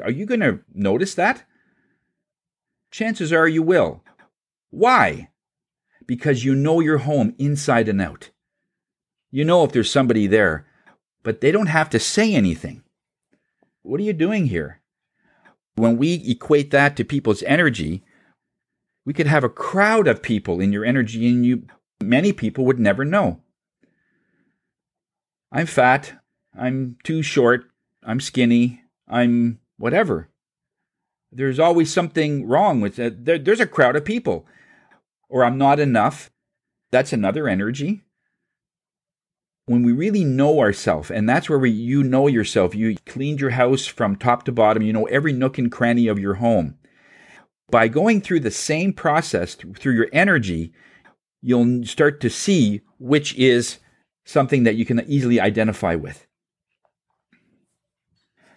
Are 0.02 0.10
you 0.10 0.26
going 0.26 0.40
to 0.40 0.58
notice 0.74 1.14
that? 1.14 1.44
Chances 2.90 3.32
are 3.32 3.46
you 3.46 3.62
will. 3.62 4.02
Why? 4.70 5.28
Because 6.04 6.44
you 6.44 6.56
know 6.56 6.80
your 6.80 6.98
home 6.98 7.36
inside 7.38 7.88
and 7.88 8.02
out. 8.02 8.30
You 9.30 9.44
know 9.44 9.62
if 9.62 9.70
there's 9.70 9.90
somebody 9.90 10.26
there, 10.26 10.66
but 11.22 11.40
they 11.40 11.52
don't 11.52 11.66
have 11.66 11.90
to 11.90 12.00
say 12.00 12.34
anything. 12.34 12.82
What 13.82 14.00
are 14.00 14.04
you 14.04 14.12
doing 14.12 14.46
here? 14.46 14.80
When 15.76 15.96
we 15.96 16.14
equate 16.26 16.70
that 16.70 16.96
to 16.96 17.04
people's 17.04 17.42
energy, 17.42 18.04
we 19.04 19.12
could 19.12 19.26
have 19.26 19.44
a 19.44 19.48
crowd 19.48 20.06
of 20.06 20.22
people 20.22 20.60
in 20.60 20.72
your 20.72 20.84
energy 20.84 21.28
and 21.28 21.44
you 21.44 21.66
many 22.00 22.32
people 22.32 22.64
would 22.64 22.78
never 22.78 23.04
know. 23.04 23.40
I'm 25.50 25.66
fat, 25.66 26.20
I'm 26.58 26.96
too 27.04 27.22
short, 27.22 27.64
I'm 28.02 28.20
skinny, 28.20 28.82
I'm 29.08 29.60
whatever. 29.76 30.28
There's 31.30 31.58
always 31.58 31.92
something 31.92 32.46
wrong 32.46 32.80
with 32.80 32.98
it. 32.98 33.24
There, 33.24 33.38
there's 33.38 33.60
a 33.60 33.66
crowd 33.66 33.96
of 33.96 34.04
people. 34.04 34.46
Or 35.28 35.44
I'm 35.44 35.58
not 35.58 35.80
enough. 35.80 36.30
That's 36.92 37.12
another 37.12 37.48
energy 37.48 38.04
when 39.66 39.82
we 39.82 39.92
really 39.92 40.24
know 40.24 40.60
ourselves, 40.60 41.10
and 41.10 41.28
that's 41.28 41.48
where 41.48 41.58
we, 41.58 41.70
you 41.70 42.02
know 42.02 42.26
yourself, 42.26 42.74
you 42.74 42.96
cleaned 43.06 43.40
your 43.40 43.50
house 43.50 43.86
from 43.86 44.16
top 44.16 44.44
to 44.44 44.52
bottom, 44.52 44.82
you 44.82 44.92
know 44.92 45.06
every 45.06 45.32
nook 45.32 45.58
and 45.58 45.72
cranny 45.72 46.06
of 46.06 46.18
your 46.18 46.34
home. 46.34 46.76
By 47.70 47.88
going 47.88 48.20
through 48.20 48.40
the 48.40 48.50
same 48.50 48.92
process 48.92 49.54
through 49.54 49.94
your 49.94 50.08
energy, 50.12 50.72
you'll 51.40 51.84
start 51.84 52.20
to 52.20 52.30
see 52.30 52.82
which 52.98 53.34
is 53.36 53.78
something 54.24 54.64
that 54.64 54.76
you 54.76 54.84
can 54.84 55.00
easily 55.08 55.40
identify 55.40 55.94
with. 55.94 56.26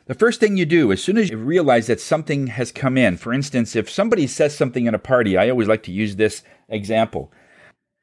The 0.08 0.14
first 0.14 0.40
thing 0.40 0.56
you 0.56 0.66
do, 0.66 0.92
as 0.94 1.04
soon 1.04 1.18
as 1.18 1.30
you 1.30 1.38
realize 1.38 1.88
that 1.88 2.00
something 2.00 2.48
has 2.48 2.72
come 2.72 2.98
in, 2.98 3.18
for 3.18 3.34
instance, 3.34 3.76
if 3.76 3.90
somebody 3.90 4.26
says 4.26 4.56
something 4.56 4.88
at 4.88 4.94
a 4.94 5.00
party, 5.00 5.38
I 5.38 5.50
always 5.50 5.68
like 5.68 5.84
to 5.84 5.92
use 5.92 6.16
this 6.16 6.44
example. 6.70 7.32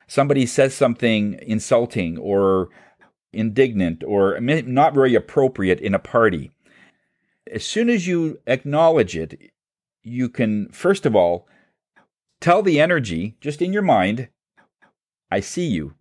Somebody 0.07 0.45
says 0.45 0.75
something 0.75 1.39
insulting 1.41 2.19
or 2.19 2.69
indignant 3.35 4.03
or 4.07 4.39
not 4.41 4.95
very 4.95 5.15
appropriate 5.15 5.81
in 5.81 5.95
a 5.95 5.99
party. 5.99 6.53
As 7.51 7.65
soon 7.65 7.91
as 7.91 8.07
you 8.07 8.41
acknowledge 8.47 9.17
it, 9.17 9.53
you 10.03 10.29
can, 10.29 10.69
first 10.71 11.05
of 11.07 11.15
all, 11.15 11.49
tell 12.41 12.63
the 12.63 12.81
energy 12.81 13.37
just 13.41 13.61
in 13.61 13.73
your 13.73 13.83
mind, 13.83 14.29
I 15.31 15.41
see 15.41 15.67
you. 15.67 15.95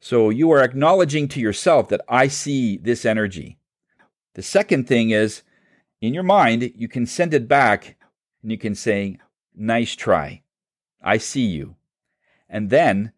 So 0.00 0.30
you 0.30 0.50
are 0.50 0.62
acknowledging 0.62 1.28
to 1.28 1.40
yourself 1.40 1.88
that 1.88 2.02
I 2.08 2.28
see 2.28 2.76
this 2.76 3.04
energy. 3.04 3.58
The 4.34 4.42
second 4.42 4.86
thing 4.86 5.10
is, 5.10 5.42
in 6.00 6.14
your 6.14 6.22
mind, 6.22 6.70
you 6.76 6.88
can 6.88 7.06
send 7.06 7.34
it 7.34 7.48
back 7.48 7.96
and 8.42 8.52
you 8.52 8.58
can 8.58 8.74
say, 8.74 9.18
Nice 9.54 9.96
try. 9.96 10.42
I 11.02 11.18
see 11.18 11.46
you. 11.46 11.74
And 12.48 12.70
then 12.70 13.12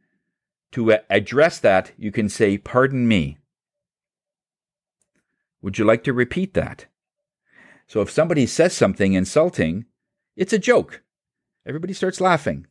to 0.72 0.98
address 1.08 1.58
that, 1.58 1.92
you 1.96 2.12
can 2.12 2.28
say, 2.28 2.58
Pardon 2.58 3.08
me. 3.08 3.38
Would 5.62 5.78
you 5.78 5.84
like 5.84 6.04
to 6.04 6.12
repeat 6.12 6.54
that? 6.54 6.86
So 7.86 8.00
if 8.00 8.10
somebody 8.10 8.46
says 8.46 8.72
something 8.72 9.14
insulting, 9.14 9.84
it's 10.36 10.52
a 10.52 10.58
joke. 10.58 11.02
Everybody 11.66 11.92
starts 11.92 12.20
laughing. 12.20 12.66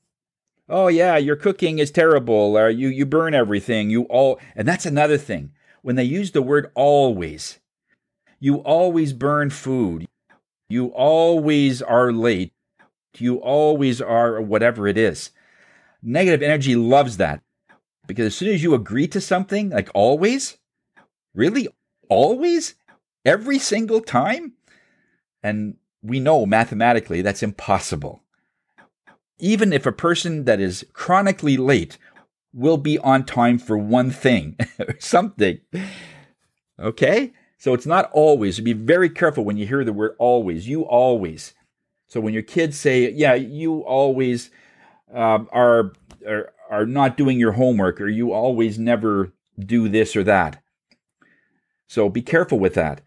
Oh 0.67 0.87
yeah, 0.87 1.17
your 1.17 1.35
cooking 1.35 1.79
is 1.79 1.91
terrible, 1.91 2.57
or 2.57 2.69
you 2.69 2.87
you 2.89 3.05
burn 3.05 3.33
everything. 3.33 3.89
You 3.89 4.03
all 4.03 4.39
and 4.55 4.67
that's 4.67 4.85
another 4.85 5.17
thing. 5.17 5.51
When 5.81 5.95
they 5.95 6.03
use 6.03 6.31
the 6.31 6.41
word 6.41 6.71
always, 6.75 7.59
you 8.39 8.57
always 8.57 9.13
burn 9.13 9.49
food. 9.49 10.07
You 10.69 10.87
always 10.87 11.81
are 11.81 12.11
late. 12.11 12.53
You 13.17 13.37
always 13.37 14.01
are 14.01 14.39
whatever 14.41 14.87
it 14.87 14.97
is. 14.97 15.31
Negative 16.01 16.41
energy 16.41 16.75
loves 16.75 17.17
that. 17.17 17.41
Because 18.09 18.25
as 18.25 18.35
soon 18.35 18.49
as 18.49 18.63
you 18.63 18.73
agree 18.73 19.07
to 19.07 19.21
something, 19.21 19.69
like 19.69 19.91
always, 19.93 20.57
really, 21.35 21.67
always, 22.09 22.73
every 23.23 23.59
single 23.59 24.01
time, 24.01 24.53
and 25.43 25.75
we 26.01 26.19
know 26.19 26.47
mathematically 26.47 27.21
that's 27.21 27.43
impossible. 27.43 28.23
Even 29.37 29.71
if 29.71 29.85
a 29.85 29.91
person 29.91 30.45
that 30.45 30.59
is 30.59 30.83
chronically 30.91 31.55
late 31.55 31.99
will 32.51 32.77
be 32.77 32.97
on 32.97 33.25
time 33.25 33.59
for 33.59 33.77
one 33.77 34.09
thing 34.09 34.57
or 34.79 34.95
something. 34.97 35.59
Okay? 36.79 37.31
So 37.59 37.75
it's 37.75 37.85
not 37.85 38.09
always. 38.11 38.59
Be 38.59 38.73
very 38.73 39.11
careful 39.11 39.45
when 39.45 39.57
you 39.57 39.67
hear 39.67 39.83
the 39.83 39.93
word 39.93 40.15
always. 40.17 40.67
You 40.67 40.81
always. 40.81 41.53
So 42.07 42.19
when 42.19 42.33
your 42.33 42.41
kids 42.41 42.75
say, 42.75 43.11
yeah, 43.11 43.35
you 43.35 43.81
always 43.81 44.49
um, 45.13 45.47
are, 45.51 45.93
are 46.27 46.53
are 46.69 46.85
not 46.85 47.17
doing 47.17 47.39
your 47.39 47.53
homework 47.53 47.99
or 47.99 48.07
you 48.07 48.31
always 48.31 48.77
never 48.77 49.33
do 49.57 49.89
this 49.89 50.15
or 50.15 50.23
that. 50.23 50.61
So 51.87 52.07
be 52.07 52.21
careful 52.21 52.59
with 52.59 52.75
that. 52.75 53.01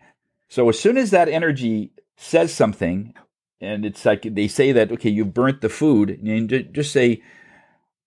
So 0.48 0.68
as 0.68 0.78
soon 0.78 0.98
as 0.98 1.10
that 1.12 1.28
energy 1.28 1.92
says 2.16 2.52
something, 2.52 3.14
and 3.60 3.86
it's 3.86 4.04
like 4.04 4.22
they 4.22 4.48
say 4.48 4.72
that, 4.72 4.90
okay, 4.92 5.08
you 5.08 5.24
burnt 5.24 5.60
the 5.60 5.68
food, 5.68 6.10
and 6.10 6.68
just 6.72 6.92
say, 6.92 7.22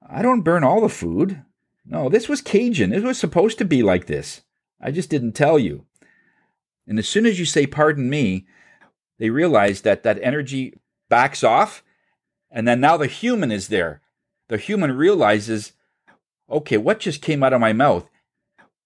I 0.07 0.21
don't 0.21 0.41
burn 0.41 0.63
all 0.63 0.81
the 0.81 0.89
food. 0.89 1.41
No, 1.85 2.09
this 2.09 2.27
was 2.27 2.41
Cajun. 2.41 2.93
It 2.93 3.03
was 3.03 3.17
supposed 3.17 3.57
to 3.59 3.65
be 3.65 3.81
like 3.81 4.07
this. 4.07 4.41
I 4.81 4.91
just 4.91 5.09
didn't 5.09 5.31
tell 5.31 5.57
you. 5.57 5.85
And 6.85 6.99
as 6.99 7.07
soon 7.07 7.25
as 7.25 7.39
you 7.39 7.45
say, 7.45 7.65
pardon 7.65 8.09
me, 8.09 8.45
they 9.17 9.29
realize 9.29 9.81
that 9.81 10.03
that 10.03 10.19
energy 10.21 10.73
backs 11.09 11.43
off. 11.43 11.83
And 12.51 12.67
then 12.67 12.81
now 12.81 12.97
the 12.97 13.07
human 13.07 13.51
is 13.51 13.69
there 13.69 14.01
the 14.47 14.57
human 14.57 14.91
realizes, 14.95 15.73
okay, 16.49 16.77
what 16.77 16.99
just 16.99 17.21
came 17.21 17.43
out 17.43 17.53
of 17.53 17.61
my 17.61 17.73
mouth? 17.73 18.07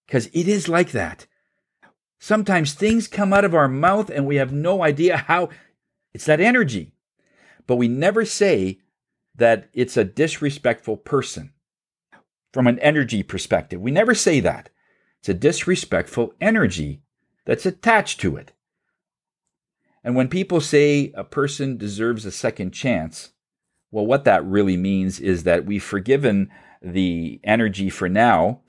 Because 0.05 0.27
it 0.27 0.47
is 0.47 0.67
like 0.67 0.91
that. 0.91 1.27
Sometimes 2.19 2.73
things 2.73 3.07
come 3.07 3.33
out 3.33 3.45
of 3.45 3.55
our 3.55 3.67
mouth 3.67 4.09
and 4.09 4.25
we 4.25 4.37
have 4.37 4.51
no 4.51 4.83
idea 4.83 5.17
how. 5.17 5.49
It's 6.13 6.25
that 6.25 6.41
energy. 6.41 6.93
But 7.67 7.75
we 7.75 7.87
never 7.87 8.25
say 8.25 8.79
that 9.35 9.69
it's 9.73 9.95
a 9.95 10.03
disrespectful 10.03 10.97
person 10.97 11.53
from 12.51 12.67
an 12.67 12.79
energy 12.79 13.23
perspective. 13.23 13.79
We 13.79 13.91
never 13.91 14.15
say 14.15 14.39
that. 14.39 14.69
It's 15.19 15.29
a 15.29 15.33
disrespectful 15.33 16.33
energy 16.41 17.03
that's 17.45 17.65
attached 17.65 18.19
to 18.21 18.37
it. 18.37 18.53
And 20.03 20.15
when 20.15 20.29
people 20.29 20.61
say 20.61 21.11
a 21.15 21.23
person 21.23 21.77
deserves 21.77 22.25
a 22.25 22.31
second 22.31 22.71
chance, 22.71 23.31
well, 23.91 24.05
what 24.05 24.23
that 24.25 24.45
really 24.45 24.77
means 24.77 25.19
is 25.19 25.43
that 25.43 25.65
we've 25.65 25.83
forgiven 25.83 26.49
the 26.81 27.39
energy 27.43 27.89
for 27.89 28.07
now. 28.07 28.61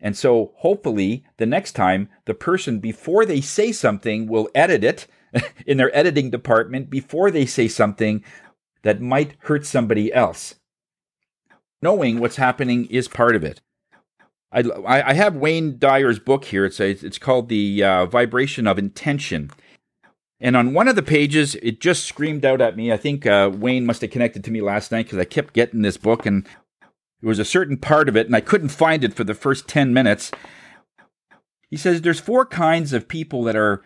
And 0.00 0.16
so 0.16 0.52
hopefully 0.56 1.24
the 1.38 1.46
next 1.46 1.72
time 1.72 2.08
the 2.26 2.34
person, 2.34 2.78
before 2.78 3.24
they 3.24 3.40
say 3.40 3.72
something, 3.72 4.26
will 4.26 4.50
edit 4.54 4.84
it 4.84 5.06
in 5.66 5.78
their 5.78 5.94
editing 5.96 6.30
department 6.30 6.90
before 6.90 7.30
they 7.30 7.46
say 7.46 7.68
something 7.68 8.22
that 8.82 9.00
might 9.00 9.36
hurt 9.40 9.64
somebody 9.64 10.12
else. 10.12 10.56
Knowing 11.80 12.18
what's 12.18 12.36
happening 12.36 12.86
is 12.86 13.08
part 13.08 13.34
of 13.34 13.44
it. 13.44 13.60
I, 14.52 14.62
I 14.86 15.12
have 15.14 15.34
Wayne 15.34 15.78
Dyer's 15.78 16.20
book 16.20 16.44
here. 16.44 16.64
It's, 16.64 16.78
a, 16.78 16.90
it's 16.90 17.18
called 17.18 17.48
The 17.48 17.82
uh, 17.82 18.06
Vibration 18.06 18.68
of 18.68 18.78
Intention. 18.78 19.50
And 20.44 20.58
on 20.58 20.74
one 20.74 20.88
of 20.88 20.94
the 20.94 21.02
pages, 21.02 21.54
it 21.62 21.80
just 21.80 22.04
screamed 22.04 22.44
out 22.44 22.60
at 22.60 22.76
me. 22.76 22.92
I 22.92 22.98
think 22.98 23.24
uh, 23.24 23.50
Wayne 23.50 23.86
must 23.86 24.02
have 24.02 24.10
connected 24.10 24.44
to 24.44 24.50
me 24.50 24.60
last 24.60 24.92
night 24.92 25.06
because 25.06 25.18
I 25.18 25.24
kept 25.24 25.54
getting 25.54 25.80
this 25.80 25.96
book, 25.96 26.26
and 26.26 26.44
there 27.22 27.28
was 27.28 27.38
a 27.38 27.46
certain 27.46 27.78
part 27.78 28.10
of 28.10 28.16
it, 28.16 28.26
and 28.26 28.36
I 28.36 28.42
couldn't 28.42 28.68
find 28.68 29.02
it 29.02 29.14
for 29.14 29.24
the 29.24 29.32
first 29.32 29.66
10 29.68 29.94
minutes. 29.94 30.30
He 31.70 31.78
says 31.78 32.02
there's 32.02 32.20
four 32.20 32.44
kinds 32.44 32.92
of 32.92 33.08
people 33.08 33.42
that 33.44 33.56
are 33.56 33.82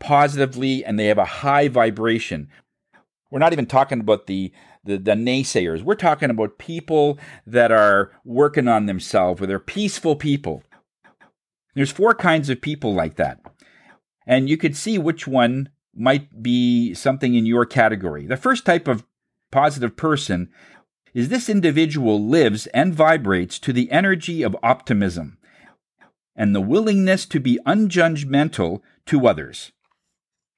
positively 0.00 0.82
and 0.82 0.98
they 0.98 1.04
have 1.04 1.18
a 1.18 1.26
high 1.26 1.68
vibration. 1.68 2.48
We're 3.30 3.38
not 3.38 3.52
even 3.52 3.66
talking 3.66 4.00
about 4.00 4.26
the, 4.26 4.54
the, 4.82 4.96
the 4.96 5.12
naysayers. 5.12 5.82
We're 5.82 5.96
talking 5.96 6.30
about 6.30 6.56
people 6.56 7.18
that 7.46 7.70
are 7.70 8.10
working 8.24 8.68
on 8.68 8.86
themselves, 8.86 9.38
where 9.38 9.46
they're 9.48 9.58
peaceful 9.58 10.16
people. 10.16 10.62
There's 11.74 11.92
four 11.92 12.14
kinds 12.14 12.48
of 12.48 12.62
people 12.62 12.94
like 12.94 13.16
that. 13.16 13.38
And 14.26 14.48
you 14.48 14.56
could 14.56 14.74
see 14.74 14.96
which 14.96 15.26
one 15.26 15.68
might 15.94 16.42
be 16.42 16.94
something 16.94 17.34
in 17.34 17.46
your 17.46 17.66
category. 17.66 18.26
The 18.26 18.36
first 18.36 18.64
type 18.64 18.88
of 18.88 19.04
positive 19.50 19.96
person 19.96 20.50
is 21.12 21.28
this 21.28 21.48
individual 21.48 22.24
lives 22.24 22.66
and 22.68 22.94
vibrates 22.94 23.58
to 23.58 23.72
the 23.72 23.90
energy 23.90 24.42
of 24.42 24.56
optimism 24.62 25.38
and 26.36 26.54
the 26.54 26.60
willingness 26.60 27.26
to 27.26 27.40
be 27.40 27.58
unjudgmental 27.66 28.80
to 29.06 29.26
others. 29.26 29.72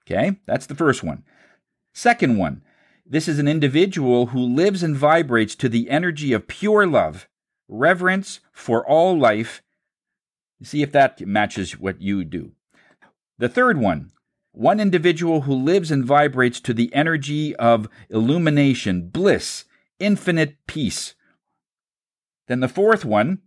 Okay, 0.04 0.38
that's 0.46 0.66
the 0.66 0.74
first 0.74 1.02
one. 1.02 1.24
Second 1.94 2.38
one, 2.38 2.62
this 3.06 3.28
is 3.28 3.38
an 3.38 3.48
individual 3.48 4.26
who 4.26 4.40
lives 4.40 4.82
and 4.82 4.96
vibrates 4.96 5.54
to 5.56 5.68
the 5.68 5.90
energy 5.90 6.32
of 6.32 6.48
pure 6.48 6.86
love, 6.86 7.28
reverence 7.68 8.40
for 8.52 8.86
all 8.86 9.18
life. 9.18 9.62
See 10.62 10.82
if 10.82 10.92
that 10.92 11.20
matches 11.26 11.78
what 11.78 12.00
you 12.00 12.24
do. 12.24 12.52
The 13.38 13.48
third 13.48 13.78
one, 13.78 14.12
one 14.52 14.78
individual 14.80 15.42
who 15.42 15.54
lives 15.54 15.90
and 15.90 16.04
vibrates 16.04 16.60
to 16.60 16.74
the 16.74 16.94
energy 16.94 17.56
of 17.56 17.88
illumination, 18.10 19.08
bliss, 19.08 19.64
infinite 19.98 20.56
peace. 20.66 21.14
Then 22.48 22.60
the 22.60 22.68
fourth 22.68 23.04
one 23.04 23.40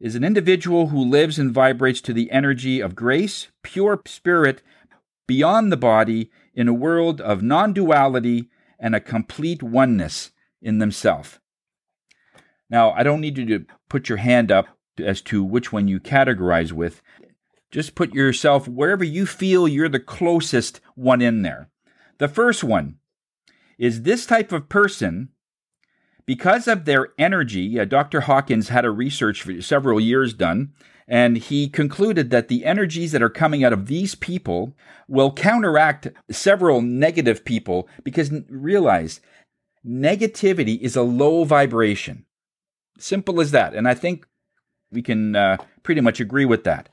is 0.00 0.14
an 0.14 0.24
individual 0.24 0.88
who 0.88 1.04
lives 1.04 1.38
and 1.38 1.52
vibrates 1.52 2.00
to 2.00 2.12
the 2.12 2.30
energy 2.30 2.80
of 2.80 2.96
grace, 2.96 3.48
pure 3.62 4.00
spirit, 4.06 4.62
beyond 5.26 5.70
the 5.70 5.76
body, 5.76 6.30
in 6.54 6.68
a 6.68 6.74
world 6.74 7.20
of 7.20 7.42
non 7.42 7.72
duality 7.72 8.50
and 8.78 8.94
a 8.94 9.00
complete 9.00 9.62
oneness 9.62 10.32
in 10.60 10.78
themselves. 10.78 11.38
Now, 12.68 12.92
I 12.92 13.02
don't 13.02 13.20
need 13.20 13.38
you 13.38 13.46
to 13.46 13.66
put 13.88 14.08
your 14.08 14.18
hand 14.18 14.50
up 14.50 14.66
as 14.98 15.20
to 15.22 15.44
which 15.44 15.72
one 15.72 15.88
you 15.88 16.00
categorize 16.00 16.72
with. 16.72 17.02
Just 17.72 17.94
put 17.94 18.14
yourself 18.14 18.68
wherever 18.68 19.02
you 19.02 19.24
feel 19.24 19.66
you're 19.66 19.88
the 19.88 19.98
closest 19.98 20.80
one 20.94 21.22
in 21.22 21.40
there. 21.40 21.70
The 22.18 22.28
first 22.28 22.62
one 22.62 22.98
is 23.78 24.02
this 24.02 24.26
type 24.26 24.52
of 24.52 24.68
person, 24.68 25.30
because 26.26 26.68
of 26.68 26.84
their 26.84 27.08
energy, 27.18 27.80
uh, 27.80 27.86
Dr. 27.86 28.20
Hawkins 28.20 28.68
had 28.68 28.84
a 28.84 28.90
research 28.90 29.42
for 29.42 29.60
several 29.62 29.98
years 29.98 30.34
done, 30.34 30.72
and 31.08 31.38
he 31.38 31.68
concluded 31.68 32.30
that 32.30 32.48
the 32.48 32.64
energies 32.64 33.10
that 33.12 33.22
are 33.22 33.30
coming 33.30 33.64
out 33.64 33.72
of 33.72 33.86
these 33.86 34.14
people 34.14 34.76
will 35.08 35.32
counteract 35.32 36.08
several 36.30 36.80
negative 36.82 37.44
people 37.44 37.88
because 38.04 38.30
realize 38.48 39.20
negativity 39.84 40.78
is 40.80 40.94
a 40.94 41.02
low 41.02 41.44
vibration. 41.44 42.26
Simple 42.98 43.40
as 43.40 43.50
that. 43.50 43.74
And 43.74 43.88
I 43.88 43.94
think 43.94 44.26
we 44.92 45.02
can 45.02 45.34
uh, 45.34 45.56
pretty 45.82 46.02
much 46.02 46.20
agree 46.20 46.44
with 46.44 46.64
that. 46.64 46.88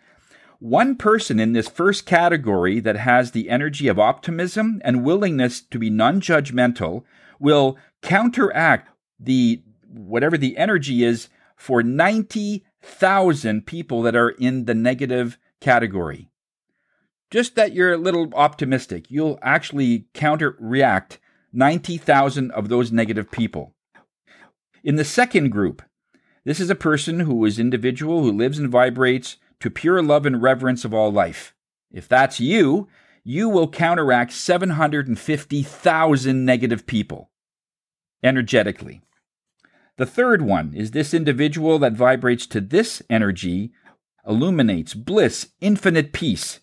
One 0.59 0.97
person 0.97 1.39
in 1.39 1.53
this 1.53 1.69
first 1.69 2.05
category 2.05 2.81
that 2.81 2.97
has 2.97 3.31
the 3.31 3.49
energy 3.49 3.87
of 3.87 3.97
optimism 3.97 4.81
and 4.83 5.05
willingness 5.05 5.61
to 5.61 5.79
be 5.79 5.89
non 5.89 6.19
judgmental 6.19 7.03
will 7.39 7.77
counteract 8.01 8.89
the 9.17 9.63
whatever 9.87 10.37
the 10.37 10.57
energy 10.57 11.03
is 11.03 11.29
for 11.55 11.81
90,000 11.81 13.65
people 13.65 14.01
that 14.01 14.15
are 14.17 14.29
in 14.29 14.65
the 14.65 14.73
negative 14.73 15.37
category. 15.61 16.29
Just 17.31 17.55
that 17.55 17.73
you're 17.73 17.93
a 17.93 17.97
little 17.97 18.29
optimistic, 18.33 19.09
you'll 19.09 19.39
actually 19.41 20.07
counteract 20.13 21.19
90,000 21.53 22.51
of 22.51 22.67
those 22.67 22.91
negative 22.91 23.31
people. 23.31 23.73
In 24.83 24.95
the 24.95 25.05
second 25.05 25.51
group, 25.51 25.81
this 26.43 26.59
is 26.59 26.69
a 26.69 26.75
person 26.75 27.21
who 27.21 27.45
is 27.45 27.59
individual 27.59 28.23
who 28.23 28.31
lives 28.31 28.59
and 28.59 28.69
vibrates 28.69 29.37
to 29.59 29.69
pure 29.69 30.01
love 30.01 30.25
and 30.25 30.41
reverence 30.41 30.85
of 30.85 30.93
all 30.93 31.11
life. 31.11 31.53
If 31.91 32.07
that's 32.07 32.39
you, 32.39 32.87
you 33.23 33.49
will 33.49 33.67
counteract 33.67 34.31
750,000 34.33 36.45
negative 36.45 36.87
people 36.87 37.29
energetically. 38.23 39.01
The 39.97 40.05
third 40.05 40.41
one 40.41 40.73
is 40.73 40.91
this 40.91 41.13
individual 41.13 41.77
that 41.79 41.93
vibrates 41.93 42.47
to 42.47 42.61
this 42.61 43.01
energy, 43.09 43.73
illuminates 44.25 44.93
bliss, 44.93 45.49
infinite 45.59 46.13
peace. 46.13 46.61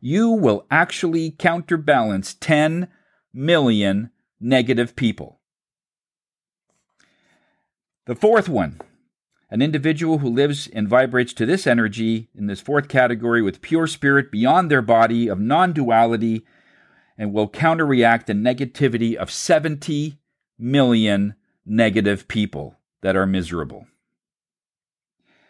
You 0.00 0.30
will 0.30 0.66
actually 0.70 1.32
counterbalance 1.32 2.34
10 2.34 2.86
million 3.34 4.10
negative 4.40 4.94
people. 4.94 5.40
The 8.04 8.14
fourth 8.14 8.48
one 8.48 8.80
an 9.50 9.62
individual 9.62 10.18
who 10.18 10.28
lives 10.28 10.66
and 10.68 10.88
vibrates 10.88 11.32
to 11.34 11.46
this 11.46 11.66
energy 11.66 12.28
in 12.34 12.46
this 12.46 12.60
fourth 12.60 12.88
category 12.88 13.42
with 13.42 13.62
pure 13.62 13.86
spirit 13.86 14.30
beyond 14.30 14.70
their 14.70 14.82
body 14.82 15.28
of 15.28 15.38
non 15.38 15.72
duality 15.72 16.44
and 17.16 17.32
will 17.32 17.48
counterreact 17.48 18.26
the 18.26 18.32
negativity 18.32 19.14
of 19.14 19.30
70 19.30 20.18
million 20.58 21.34
negative 21.64 22.28
people 22.28 22.76
that 23.02 23.16
are 23.16 23.26
miserable. 23.26 23.86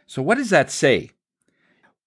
So, 0.06 0.22
what 0.22 0.38
does 0.38 0.50
that 0.50 0.70
say? 0.70 1.10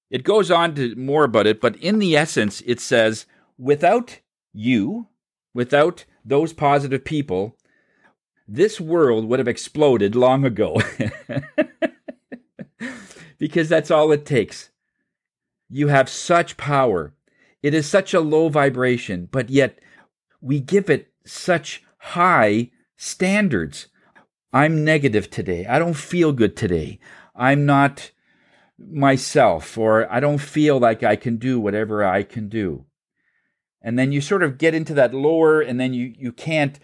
It 0.10 0.23
goes 0.23 0.49
on 0.49 0.73
to 0.75 0.95
more 0.95 1.23
about 1.23 1.47
it, 1.47 1.62
but 1.62 1.75
in 1.78 1.99
the 1.99 2.15
essence, 2.15 2.62
it 2.65 2.80
says 2.80 3.25
without 3.58 4.19
you, 4.54 5.08
without 5.54 6.06
those 6.25 6.54
positive 6.54 7.04
people, 7.04 7.58
this 8.52 8.82
world 8.82 9.26
would 9.26 9.40
have 9.40 9.48
exploded 9.48 10.16
long 10.16 10.44
ago. 10.44 10.82
because 13.38 13.70
that's 13.70 13.92
all 13.92 14.12
it 14.12 14.26
takes. 14.26 14.70
You 15.70 15.90
have 15.90 16.10
such 16.10 16.58
power. 16.58 17.14
It 17.62 17.74
is 17.74 17.88
such 17.88 18.14
a 18.14 18.20
low 18.20 18.50
vibration, 18.50 19.28
but 19.32 19.50
yet 19.50 19.80
we 20.42 20.60
give 20.60 20.90
it 20.90 21.12
such 21.26 21.84
high 21.98 22.72
standards. 22.98 23.88
I'm 24.52 24.84
negative 24.84 25.30
today. 25.30 25.66
I 25.66 25.78
don't 25.78 25.96
feel 25.96 26.32
good 26.32 26.58
today. 26.58 27.00
I'm 27.36 27.66
not 27.66 28.12
myself, 28.78 29.78
or 29.78 30.12
I 30.12 30.20
don't 30.20 30.40
feel 30.40 30.80
like 30.80 31.04
I 31.04 31.16
can 31.16 31.38
do 31.38 31.60
whatever 31.60 32.04
I 32.04 32.24
can 32.24 32.50
do. 32.50 32.86
And 33.82 34.00
then 34.00 34.12
you 34.12 34.22
sort 34.22 34.44
of 34.44 34.58
get 34.58 34.74
into 34.74 34.94
that 34.96 35.14
lower, 35.14 35.62
and 35.62 35.80
then 35.80 35.94
you, 35.94 36.14
you 36.18 36.32
can't 36.32 36.80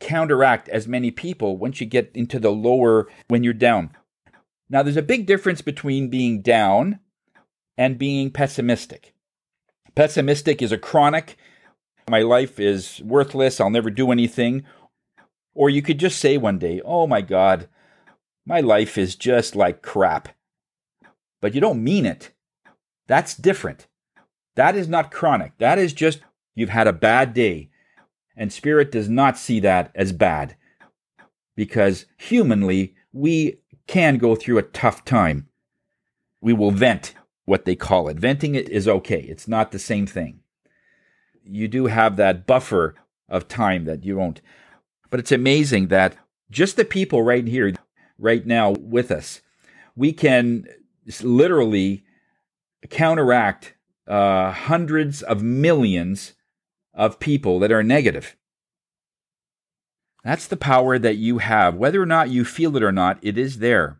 counteract 0.00 0.68
as 0.68 0.88
many 0.88 1.10
people 1.10 1.56
once 1.56 1.80
you 1.80 1.86
get 1.86 2.10
into 2.14 2.38
the 2.38 2.50
lower 2.50 3.08
when 3.28 3.44
you're 3.44 3.52
down. 3.52 3.90
Now, 4.68 4.82
there's 4.82 4.96
a 4.96 5.02
big 5.02 5.26
difference 5.26 5.62
between 5.62 6.10
being 6.10 6.42
down 6.42 7.00
and 7.76 7.98
being 7.98 8.30
pessimistic. 8.30 9.14
Pessimistic 9.94 10.62
is 10.62 10.72
a 10.72 10.78
chronic, 10.78 11.36
my 12.08 12.22
life 12.22 12.58
is 12.58 13.00
worthless, 13.04 13.60
I'll 13.60 13.70
never 13.70 13.90
do 13.90 14.10
anything. 14.10 14.64
Or 15.54 15.68
you 15.68 15.82
could 15.82 15.98
just 15.98 16.18
say 16.18 16.38
one 16.38 16.58
day, 16.58 16.80
oh 16.84 17.06
my 17.06 17.20
God, 17.20 17.68
my 18.46 18.60
life 18.60 18.96
is 18.96 19.16
just 19.16 19.54
like 19.54 19.82
crap. 19.82 20.28
But 21.40 21.54
you 21.54 21.60
don't 21.60 21.82
mean 21.82 22.06
it. 22.06 22.30
That's 23.06 23.34
different. 23.34 23.86
That 24.56 24.76
is 24.76 24.88
not 24.88 25.10
chronic. 25.10 25.52
That 25.58 25.78
is 25.78 25.92
just 25.92 26.20
you've 26.54 26.68
had 26.68 26.86
a 26.86 26.92
bad 26.92 27.34
day. 27.34 27.70
And 28.40 28.50
spirit 28.50 28.90
does 28.90 29.10
not 29.10 29.36
see 29.36 29.60
that 29.60 29.92
as 29.94 30.14
bad 30.14 30.56
because 31.54 32.06
humanly, 32.16 32.94
we 33.12 33.58
can 33.86 34.16
go 34.16 34.34
through 34.34 34.56
a 34.56 34.62
tough 34.62 35.04
time. 35.04 35.48
We 36.40 36.54
will 36.54 36.70
vent, 36.70 37.12
what 37.44 37.66
they 37.66 37.76
call 37.76 38.08
it. 38.08 38.16
Venting 38.16 38.54
it 38.54 38.66
is 38.70 38.88
okay, 38.88 39.20
it's 39.20 39.46
not 39.46 39.72
the 39.72 39.78
same 39.78 40.06
thing. 40.06 40.40
You 41.44 41.68
do 41.68 41.88
have 41.88 42.16
that 42.16 42.46
buffer 42.46 42.94
of 43.28 43.46
time 43.46 43.84
that 43.84 44.04
you 44.04 44.16
won't. 44.16 44.40
But 45.10 45.20
it's 45.20 45.32
amazing 45.32 45.88
that 45.88 46.16
just 46.50 46.76
the 46.76 46.86
people 46.86 47.22
right 47.22 47.46
here, 47.46 47.74
right 48.18 48.46
now 48.46 48.70
with 48.70 49.10
us, 49.10 49.42
we 49.94 50.14
can 50.14 50.64
literally 51.22 52.04
counteract 52.88 53.74
uh, 54.06 54.50
hundreds 54.52 55.20
of 55.20 55.42
millions 55.42 56.32
of 56.94 57.20
people 57.20 57.58
that 57.60 57.72
are 57.72 57.82
negative. 57.82 58.36
That's 60.24 60.46
the 60.46 60.56
power 60.56 60.98
that 60.98 61.16
you 61.16 61.38
have. 61.38 61.76
Whether 61.76 62.02
or 62.02 62.06
not 62.06 62.30
you 62.30 62.44
feel 62.44 62.76
it 62.76 62.82
or 62.82 62.92
not, 62.92 63.18
it 63.22 63.38
is 63.38 63.58
there. 63.58 63.98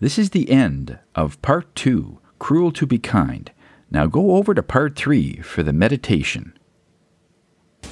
This 0.00 0.18
is 0.18 0.30
the 0.30 0.50
end 0.50 0.98
of 1.14 1.40
part 1.42 1.74
two 1.74 2.20
Cruel 2.38 2.70
to 2.72 2.86
Be 2.86 2.98
Kind. 2.98 3.52
Now 3.90 4.06
go 4.06 4.36
over 4.36 4.54
to 4.54 4.62
part 4.62 4.96
three 4.96 5.36
for 5.36 5.62
the 5.62 5.72
meditation. 5.72 6.57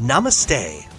namaste. 0.00 0.93